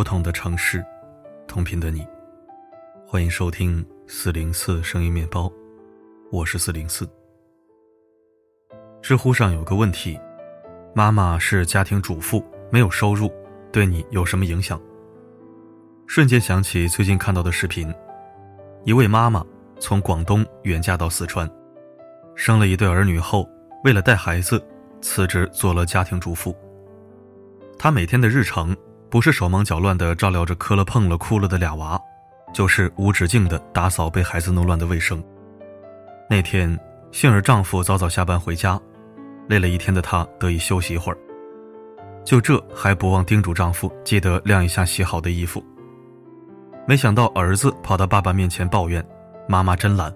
[0.00, 0.82] 不同的城市，
[1.46, 2.08] 同频的你，
[3.06, 5.52] 欢迎收听四零四声音面包，
[6.32, 7.06] 我是四零四。
[9.02, 10.18] 知乎上有个问题：
[10.94, 13.30] 妈妈是家庭主妇，没有收入，
[13.70, 14.80] 对你有什么影响？
[16.06, 17.94] 瞬间想起最近看到的视频，
[18.84, 19.44] 一位妈妈
[19.78, 21.46] 从广东远嫁到四川，
[22.34, 23.46] 生了一对儿女后，
[23.84, 24.66] 为了带孩子，
[25.02, 26.56] 辞职做了家庭主妇。
[27.78, 28.74] 她每天的日程。
[29.10, 32.00] 不是手忙脚乱地照料着磕了碰了哭了的俩娃，
[32.54, 35.22] 就是无止境地打扫被孩子弄乱的卫生。
[36.28, 36.78] 那天，
[37.10, 38.80] 幸而丈夫早早下班回家，
[39.48, 41.18] 累了一天的她得以休息一会儿。
[42.24, 45.64] 就这还不忘叮嘱丈夫记得晾一下洗好的衣服。
[46.86, 49.04] 没想到儿子跑到爸爸面前抱怨
[49.48, 50.14] ：“妈妈真懒。”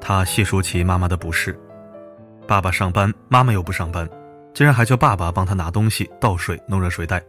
[0.00, 1.58] 他细数起妈妈的不是：
[2.46, 4.08] 爸爸上班，妈妈又不上班，
[4.54, 7.22] 竟然还叫爸爸帮他拿东西、倒水、弄热水袋。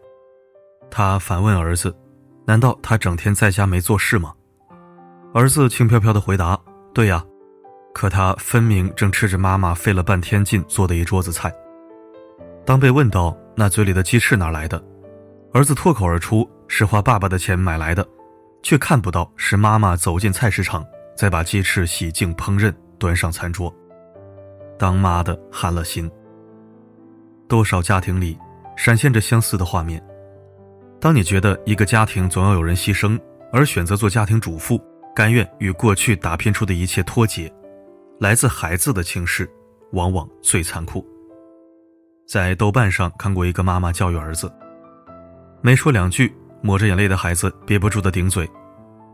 [0.95, 1.91] 他反问儿子
[2.45, 4.31] ：“难道他整天在家没做事吗？”
[5.33, 6.55] 儿子轻飘飘的回答
[6.94, 7.25] ：“对呀。”
[7.95, 11.52] 可他分明正吃着妈妈费了半天劲做的一桌子菜。
[12.64, 14.80] 当被问到那嘴里的鸡翅哪来的，
[15.52, 18.08] 儿子脱口而出是花爸爸的钱买来的，
[18.61, 20.86] 却看不到是妈妈走进菜市场，
[21.17, 23.73] 再把鸡翅洗净烹饪端上餐桌。
[24.77, 26.09] 当妈的寒了心。
[27.47, 28.38] 多少家庭里
[28.77, 29.99] 闪现着相似的画面。
[31.04, 33.20] 当你觉得一个家庭总要有人牺牲，
[33.52, 34.82] 而选择做家庭主妇，
[35.14, 37.54] 甘愿与过去打拼出的一切脱节，
[38.22, 39.45] 来自孩子的轻视，
[39.92, 41.06] 往往最残酷。
[42.26, 44.50] 在豆瓣上看过一个妈妈教育儿子，
[45.62, 48.50] 没说两句，抹着眼泪的孩子憋不住的顶嘴：“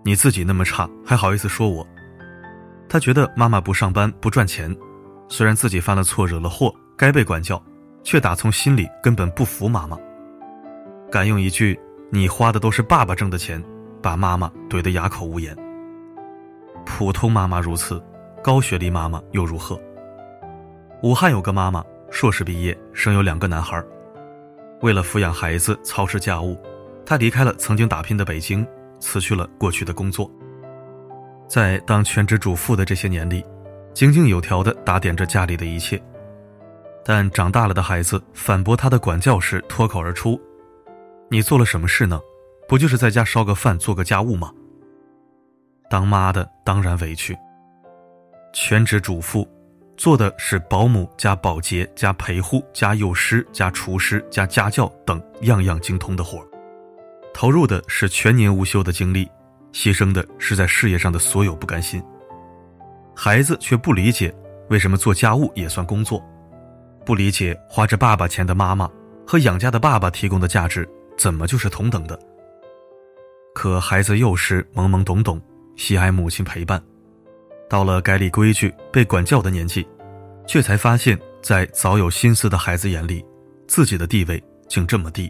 [0.05, 1.83] 你自己那么差，还好意思说我？”
[2.87, 4.77] 他觉得妈妈不上班不赚钱，
[5.27, 7.59] 虽然自己犯了错惹了祸该被管教，
[8.03, 9.97] 却打从心里根本不服妈妈。
[11.11, 11.75] 敢用一句
[12.11, 13.63] “你花的都是爸爸挣的钱”，
[14.01, 15.55] 把妈妈怼得哑口无言。
[16.85, 18.01] 普通妈妈如此，
[18.43, 19.79] 高学历妈妈又如何？
[21.03, 23.83] 武汉有个妈妈，硕士毕业，生有两个男孩，
[24.81, 26.57] 为了抚养孩子、操持家务，
[27.05, 28.65] 她离开了曾经打拼的北京，
[28.99, 30.29] 辞去了过去的工作，
[31.47, 33.45] 在当全职主妇的这些年里，
[33.93, 36.01] 井井有条地打点着家里的一切。
[37.05, 40.39] 但长大了的孩子反驳她的管教时，脱口而出。
[41.31, 42.19] 你做了什么事呢？
[42.67, 44.51] 不就是在家烧个饭、做个家务吗？
[45.87, 47.37] 当妈的当然委屈。
[48.51, 49.47] 全职主妇，
[49.95, 56.43] 做的是保姆加保洁加陪护加幼师加厨师加家教等样样精通的活
[57.31, 59.29] 投入的是全年无休的精力，
[59.71, 62.03] 牺牲的是在事业上的所有不甘心。
[63.15, 64.33] 孩子却不理解
[64.69, 66.23] 为什么做家务也算工作，
[67.05, 68.89] 不理解花着爸爸钱的妈妈
[69.27, 70.89] 和养家的爸爸提供的价值。
[71.19, 72.17] 怎么就是同等的？
[73.53, 75.39] 可孩子幼时懵懵懂懂，
[75.75, 76.81] 喜爱母亲陪伴，
[77.69, 79.85] 到了该立规矩、被管教的年纪，
[80.47, 83.25] 却才发现，在早有心思的孩子眼里，
[83.67, 85.29] 自己的地位竟这么低。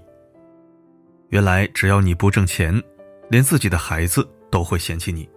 [1.30, 2.80] 原来，只要你不挣钱，
[3.32, 5.28] 连自己的孩子都会嫌弃你。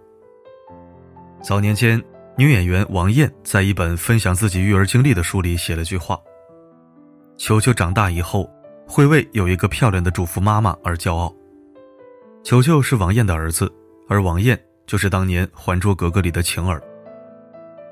[1.41, 1.99] 早年间，
[2.37, 6.19] 女演员王艳在一本分享自己育儿经历的书里写了句话
[7.39, 8.47] ：“球球长大以后。”
[8.87, 11.33] 会为有一个漂亮的主妇妈妈而骄傲。
[12.43, 13.71] 球球是王艳的儿子，
[14.07, 16.81] 而王艳就是当年《还珠格格》里的晴儿。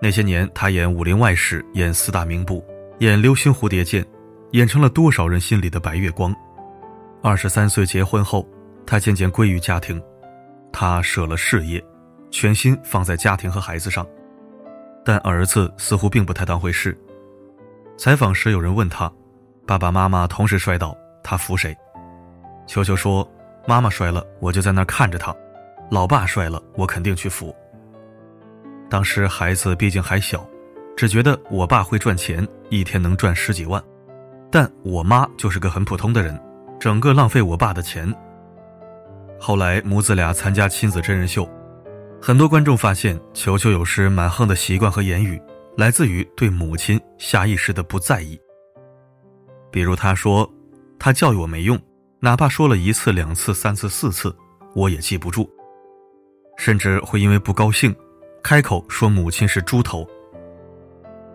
[0.02, 2.64] 那些年，他演《武林外史》，演四大名捕，
[3.00, 4.04] 演《流星蝴蝶剑》，
[4.52, 6.36] 演成了多少人心里的白月光。
[7.22, 8.48] 二十三岁结婚后，
[8.86, 10.02] 他渐渐归于家庭，
[10.74, 11.84] 他舍了事业，
[12.32, 14.06] 全心放在家庭和孩子上。
[15.06, 16.96] 但儿子似乎并不太当回事。
[17.98, 19.12] 采访时，有人问他。
[19.66, 21.76] 爸爸妈妈同时摔倒，他扶谁？
[22.68, 23.28] 球球说
[23.68, 25.34] ：“妈妈摔了，我就在那儿看着他；
[25.90, 27.56] 老爸摔了，我肯定去扶。”
[28.90, 30.46] 当时孩子毕竟还小，
[30.98, 33.82] 只觉得我爸会赚钱，一天能赚十几万，
[34.52, 36.38] 但我妈就是个很普通的人，
[36.80, 38.14] 整个浪费我爸的钱。
[39.40, 41.50] 后来母子俩参加亲子真人秀，
[42.22, 45.42] 很多观众发现球球有时蛮横的习惯和言语，
[45.78, 48.40] 来自于对母亲下意识的不在意。
[49.72, 50.48] 比如他说，
[51.00, 51.80] 他教育我没用，
[52.20, 54.36] 哪怕说了一次、两次、三次、四次，
[54.76, 55.50] 我也记不住。
[56.58, 57.96] 甚至会因为不高兴，
[58.44, 60.08] 开口说母亲是猪头。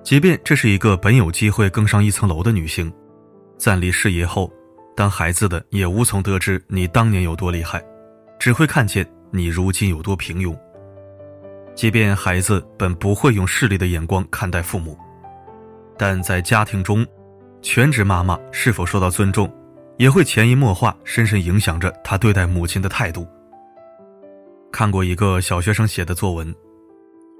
[0.04, 2.92] 即便这是一个本有机会更上一层楼的女性，
[3.56, 4.52] 暂离事业后，
[4.94, 7.82] 当孩子的也无从得知你当年有多厉害，
[8.38, 10.56] 只会看见你如今有多平庸。
[11.74, 14.96] 即便孩子本不会用势利的眼光看待父母，
[15.96, 17.04] 但在家庭中。
[17.66, 19.52] 全职妈妈是否受到尊重，
[19.96, 23.26] 也会潜移默化、深深影响着她对待母亲的态度。
[24.70, 26.54] 看过一个小学生写的作文，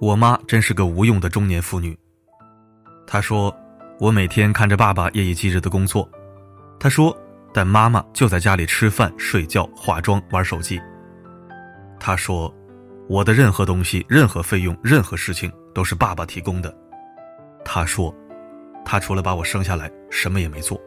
[0.00, 1.96] 我妈真是个无用的中年妇女。
[3.06, 3.56] 他说
[4.00, 6.11] ：“我每天看着爸爸夜以继日的工作。”
[6.81, 7.17] 他说
[7.55, 10.82] ：“但妈妈就在家里吃饭、睡觉、化妆、玩手机。”
[12.00, 12.52] 他说
[13.08, 16.76] ：“我的任何东西、任何费用、任何事情都是爸爸提供的。”
[17.64, 18.12] 他说
[18.87, 20.81] ：“他除了把我生下来，什么也没做。”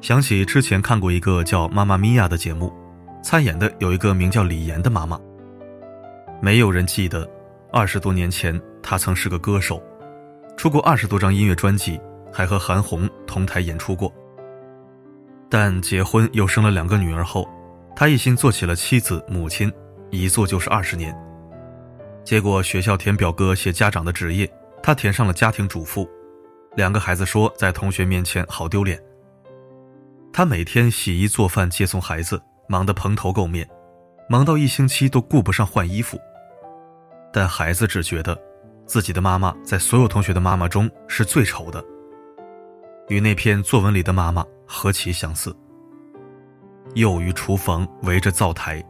[0.00, 2.72] 想起之前看过一个叫《妈妈咪呀》的节目，
[3.20, 5.20] 参演的有一个名叫李岩的妈妈。
[6.40, 7.28] 没有人记得，
[7.72, 9.82] 二十多年前她曾是个歌手，
[10.56, 12.00] 出过二十多张音乐专辑，
[12.32, 14.10] 还和韩红同台演出过。
[15.48, 17.44] 但结婚又生了两个女儿后，
[17.96, 19.72] 她一心做起了妻子、母亲，
[20.10, 21.12] 一做就是二十年。
[22.22, 24.48] 结果学校填表格写家长的职业，
[24.80, 26.08] 她填上了家庭主妇。
[26.76, 29.02] 两个孩子说在同学面前好丢脸。
[30.32, 33.68] 他每天洗衣做饭、接送孩子，忙得蓬头垢面，
[34.28, 36.18] 忙到一星期都顾不上换衣服。
[37.32, 38.38] 但孩子只觉得，
[38.86, 41.84] 自己的妈妈在所有同学的妈妈中是最丑的，
[43.08, 45.54] 与那篇作文里的妈妈何其相似。
[46.94, 48.82] 幼于厨房，围着灶台，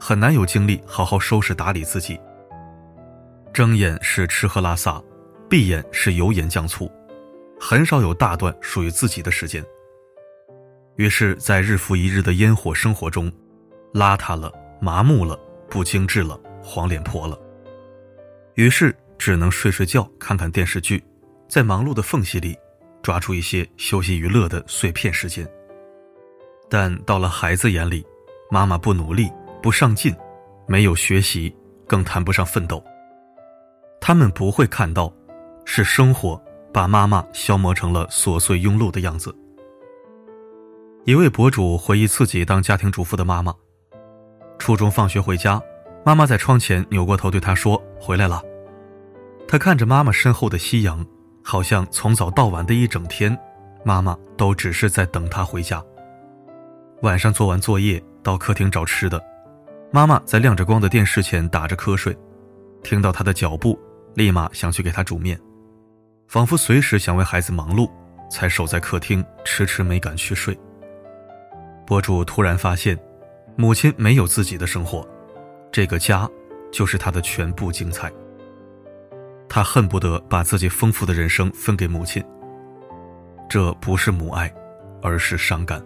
[0.00, 2.18] 很难有精力好好收拾打理自己。
[3.52, 5.00] 睁眼是吃喝拉撒，
[5.48, 6.90] 闭眼是油盐酱醋，
[7.60, 9.64] 很少有大段属于自己的时间。
[10.96, 13.30] 于是，在日复一日的烟火生活中，
[13.92, 15.38] 邋遢了，麻木了，
[15.68, 17.38] 不精致了，黄脸婆了。
[18.54, 21.02] 于是，只能睡睡觉，看看电视剧，
[21.48, 22.56] 在忙碌的缝隙里，
[23.02, 25.48] 抓住一些休息娱乐的碎片时间。
[26.68, 28.04] 但到了孩子眼里，
[28.50, 29.30] 妈妈不努力，
[29.62, 30.14] 不上进，
[30.66, 31.54] 没有学习，
[31.86, 32.82] 更谈不上奋斗。
[34.00, 35.12] 他们不会看到，
[35.64, 36.40] 是生活
[36.72, 39.34] 把妈妈消磨成了琐碎庸碌的样子。
[41.04, 43.54] 一位博主回忆自己当家庭主妇的妈妈，
[44.58, 45.60] 初中放学回家，
[46.04, 48.42] 妈妈在窗前扭过头对他说：“回来了。”
[49.48, 51.04] 他看着妈妈身后的夕阳，
[51.42, 53.36] 好像从早到晚的一整天，
[53.82, 55.82] 妈妈都只是在等他回家。
[57.02, 59.22] 晚上做完作业到客厅找吃的，
[59.90, 62.14] 妈妈在亮着光的电视前打着瞌睡，
[62.82, 63.78] 听到他的脚步，
[64.14, 65.40] 立马想去给他煮面，
[66.28, 67.90] 仿佛随时想为孩子忙碌，
[68.30, 70.56] 才守在客厅迟迟没敢去睡。
[71.86, 72.96] 博主突然发现，
[73.56, 75.08] 母亲没有自己的生活，
[75.72, 76.28] 这个家
[76.70, 78.12] 就是他的全部精彩。
[79.48, 82.22] 他恨不得把自己丰富的人生分给母亲。
[83.48, 84.52] 这不是母爱，
[85.00, 85.82] 而是伤感。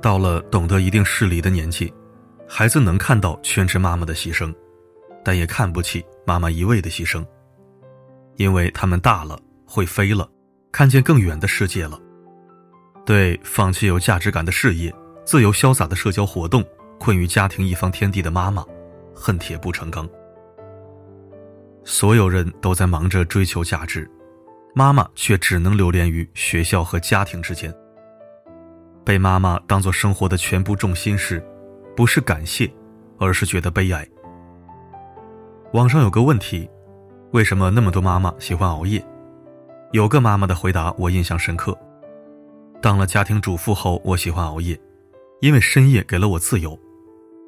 [0.00, 1.92] 到了懂得一定事理的年纪，
[2.48, 4.54] 孩子能看到全职妈妈的牺牲，
[5.22, 7.22] 但也看不起妈妈一味的牺牲，
[8.38, 10.26] 因为他们大了，会飞了，
[10.72, 12.00] 看见更远的世界了。
[13.04, 14.94] 对放弃有价值感的事业、
[15.24, 16.64] 自由潇洒的社交活动、
[17.00, 18.64] 困于家庭一方天地的妈妈，
[19.12, 20.08] 恨铁不成钢。
[21.84, 24.08] 所有人都在忙着追求价值，
[24.72, 27.74] 妈妈却只能流连于学校和家庭之间。
[29.04, 31.42] 被妈妈当做生活的全部重心时，
[31.96, 32.70] 不是感谢，
[33.18, 34.06] 而是觉得悲哀。
[35.72, 36.68] 网上有个问题：
[37.32, 39.04] 为什么那么多妈妈喜欢熬夜？
[39.92, 41.76] 有个妈妈的回答我印象深刻。
[42.80, 44.78] 当了家庭主妇后，我喜欢熬夜，
[45.42, 46.78] 因为深夜给了我自由，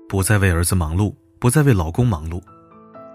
[0.07, 2.43] 不再为儿子忙碌，不再为老公忙碌，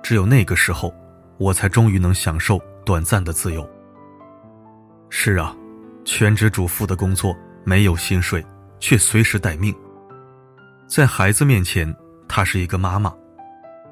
[0.01, 0.91] 只有那个时候，
[1.37, 3.67] 我才终于能享受短暂的自由。
[5.09, 5.55] 是啊，
[6.03, 8.43] 全职主妇的工作没有薪水，
[8.79, 9.73] 却随时待命。
[10.87, 11.95] 在孩子面前，
[12.27, 13.11] 她是一个妈妈；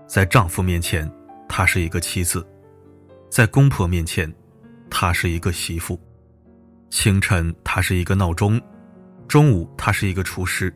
[0.08, 1.10] 在丈夫面前，
[1.48, 2.40] 她是一个妻子；
[3.34, 4.32] 在公婆面前，
[4.92, 6.00] 她是一个媳妇。
[6.92, 8.60] 清晨，她是一个闹钟；
[9.28, 10.72] 中午，她是一个厨师；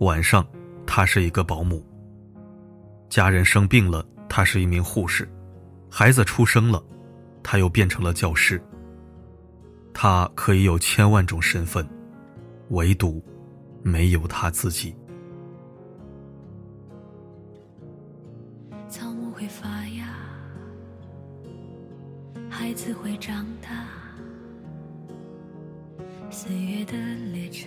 [0.00, 0.46] 晚上，
[0.86, 1.82] 她是一个保姆。
[3.08, 5.24] 家人生病了，她是一名护士；
[5.90, 6.84] 孩子出生了，
[7.42, 8.62] 她又变成了教师。
[9.94, 11.88] 她可以有千万种身份，
[12.68, 13.24] 唯独
[13.82, 14.94] 没有她自己。
[18.86, 20.14] 草木会发芽，
[22.58, 23.68] 孩子会长大。
[26.30, 26.96] 岁月的
[27.30, 27.66] 列车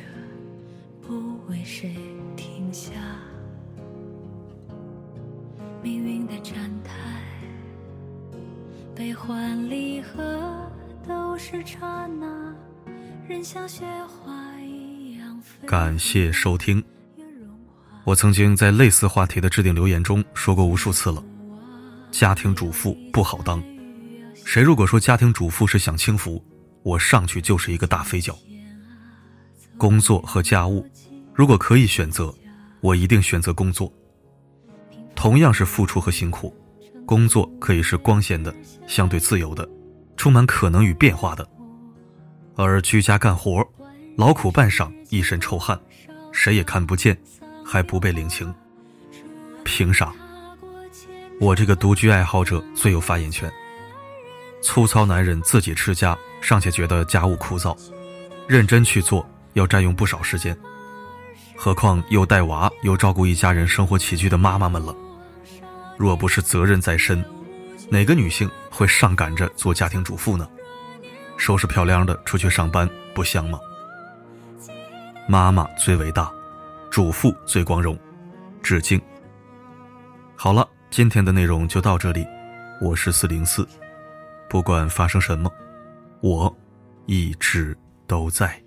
[1.00, 1.96] 不为谁
[2.36, 2.90] 停下，
[5.84, 7.22] 命运的站台，
[8.96, 10.68] 悲欢离合
[11.08, 12.52] 都是刹那，
[13.28, 16.84] 人像雪花一样感谢收听。
[18.06, 21.24] 我曾经在类似话题的置顶留言中说过无数次了，
[22.10, 23.64] 家庭主妇不好当。
[24.52, 26.44] 谁如果说家庭主妇是享清福，
[26.82, 28.36] 我上去就是一个大飞脚。
[29.78, 30.84] 工作和家务，
[31.36, 32.34] 如果可以选择，
[32.82, 33.94] 我一定选择工作。
[35.14, 36.52] 同样是付出和辛苦，
[37.06, 38.52] 工作可以是光鲜的、
[38.88, 39.70] 相对自由的、
[40.18, 41.48] 充满可能与变化的，
[42.56, 43.64] 而居家干活，
[44.18, 45.80] 劳苦半晌，一身臭汗，
[46.32, 47.16] 谁也看不见，
[47.64, 48.52] 还不被领情，
[49.64, 50.12] 凭啥？
[51.40, 53.48] 我这个独居爱好者最有发言权。
[54.62, 57.78] 粗糙男人自己持家，尚且觉得家务枯燥，
[58.48, 60.58] 认真去做要占用不少时间，
[61.56, 64.96] 何况又带娃又照顾一家人生活起居的妈妈们了。
[65.98, 67.24] 若不是责任在身，
[67.90, 70.48] 哪个女性会上赶着做家庭主妇呢？
[71.38, 73.60] 收拾漂亮的出去上班不香吗？
[75.28, 76.32] 妈妈最伟大，
[76.90, 77.98] 主妇最光荣，
[78.62, 79.02] 致敬。
[80.36, 80.68] 好了。
[80.92, 82.26] 今天的内容就到这里，
[82.82, 83.64] 我是四零四，
[84.50, 85.52] 不管发生什么，
[86.22, 86.58] 我
[87.06, 87.78] 一直
[88.08, 88.62] 都在。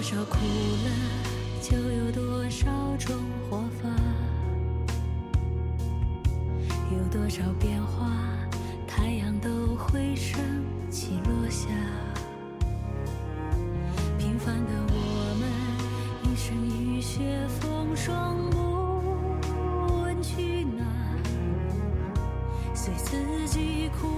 [0.00, 0.38] 多少苦
[0.82, 0.88] 乐，
[1.60, 2.66] 就有多少
[2.98, 3.14] 种
[3.50, 3.86] 活法；
[6.90, 8.10] 有多少变化，
[8.88, 10.40] 太阳都会升
[10.90, 11.68] 起落下。
[14.18, 20.82] 平凡的我们，一生雨雪风霜，不问去哪，
[22.74, 24.08] 随自己苦。